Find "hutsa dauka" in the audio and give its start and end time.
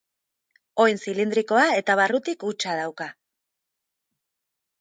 2.49-3.11